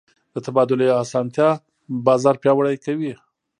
د 0.33 0.35
تبادلې 0.45 0.87
اسانتیا 1.01 1.49
بازار 2.07 2.35
پیاوړی 2.41 2.77
کوي. 2.85 3.13